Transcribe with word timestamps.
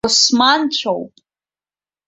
Османцәоуп! 0.07 1.13